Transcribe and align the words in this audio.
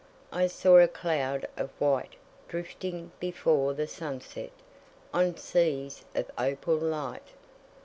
I 0.31 0.47
saw 0.47 0.79
a 0.79 0.87
cloud 0.87 1.47
of 1.57 1.69
white 1.79 2.15
Drifting 2.47 3.11
before 3.19 3.75
the 3.75 3.85
sunset 3.85 4.49
On 5.13 5.37
seas 5.37 6.05
of 6.15 6.25
opal 6.39 6.77
light. 6.77 7.27